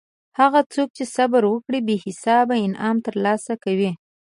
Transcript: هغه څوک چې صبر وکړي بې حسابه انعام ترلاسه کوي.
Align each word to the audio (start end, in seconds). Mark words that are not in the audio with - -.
هغه 0.39 0.59
څوک 0.73 0.89
چې 0.97 1.03
صبر 1.15 1.43
وکړي 1.47 1.79
بې 1.87 1.95
حسابه 2.05 2.55
انعام 2.65 2.97
ترلاسه 3.07 3.53
کوي. 3.63 3.91